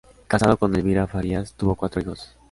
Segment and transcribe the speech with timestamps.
[0.27, 2.33] Casado con Elvira Farías, tuvo cuatro hijos.